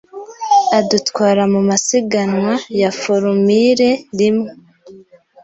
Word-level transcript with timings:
adutwara 0.79 1.43
mu 1.53 1.61
masiganwa 1.69 2.53
ya 2.81 2.89
Formule 3.01 3.89
rimwe 4.19 4.49